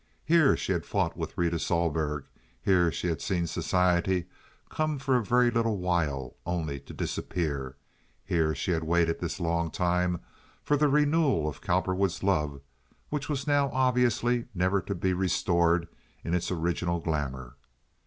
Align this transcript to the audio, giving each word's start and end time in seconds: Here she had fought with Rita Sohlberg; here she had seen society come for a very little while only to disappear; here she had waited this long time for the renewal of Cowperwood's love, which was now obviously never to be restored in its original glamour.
Here 0.25 0.57
she 0.57 0.71
had 0.71 0.83
fought 0.83 1.15
with 1.15 1.37
Rita 1.37 1.59
Sohlberg; 1.59 2.23
here 2.59 2.91
she 2.91 3.05
had 3.07 3.21
seen 3.21 3.45
society 3.45 4.25
come 4.67 4.97
for 4.97 5.15
a 5.15 5.23
very 5.23 5.51
little 5.51 5.77
while 5.77 6.35
only 6.43 6.79
to 6.79 6.93
disappear; 6.95 7.75
here 8.25 8.55
she 8.55 8.71
had 8.71 8.83
waited 8.83 9.19
this 9.19 9.39
long 9.39 9.69
time 9.69 10.19
for 10.63 10.75
the 10.75 10.87
renewal 10.87 11.47
of 11.47 11.61
Cowperwood's 11.61 12.23
love, 12.23 12.61
which 13.11 13.29
was 13.29 13.45
now 13.45 13.69
obviously 13.71 14.45
never 14.55 14.81
to 14.81 14.95
be 14.95 15.13
restored 15.13 15.87
in 16.23 16.33
its 16.33 16.49
original 16.49 16.99
glamour. 16.99 17.53